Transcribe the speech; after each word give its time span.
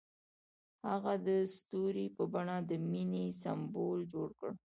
هغه 0.89 1.13
د 1.27 1.29
ستوري 1.55 2.05
په 2.15 2.23
بڼه 2.33 2.57
د 2.69 2.71
مینې 2.89 3.25
سمبول 3.41 3.99
جوړ 4.13 4.29
کړ. 4.39 4.51